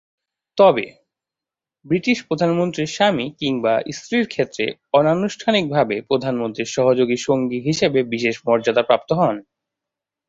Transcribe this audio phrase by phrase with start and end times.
[0.57, 0.85] তবে,
[1.85, 4.65] ব্রিটিশ প্রধানমন্ত্রীর স্বামী কিংবা স্ত্রীর ক্ষেত্রে
[4.93, 9.35] অনানুষ্ঠানিকভাবে প্রধানমন্ত্রীর সহযোগী সঙ্গী হিসেবে বিশেষ মর্যাদাপ্রাপ্ত হন।